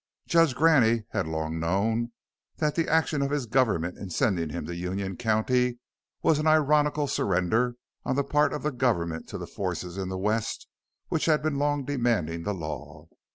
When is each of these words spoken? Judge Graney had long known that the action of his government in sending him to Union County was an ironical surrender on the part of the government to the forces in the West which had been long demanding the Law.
Judge 0.27 0.55
Graney 0.55 1.03
had 1.11 1.27
long 1.27 1.59
known 1.59 2.11
that 2.57 2.73
the 2.73 2.89
action 2.89 3.21
of 3.21 3.29
his 3.29 3.45
government 3.45 3.99
in 3.99 4.09
sending 4.09 4.49
him 4.49 4.65
to 4.65 4.75
Union 4.75 5.15
County 5.15 5.77
was 6.23 6.39
an 6.39 6.47
ironical 6.47 7.05
surrender 7.05 7.75
on 8.03 8.15
the 8.15 8.23
part 8.23 8.51
of 8.51 8.63
the 8.63 8.71
government 8.71 9.27
to 9.27 9.37
the 9.37 9.45
forces 9.45 9.99
in 9.99 10.09
the 10.09 10.17
West 10.17 10.67
which 11.09 11.25
had 11.25 11.43
been 11.43 11.59
long 11.59 11.85
demanding 11.85 12.41
the 12.41 12.53
Law. 12.55 13.09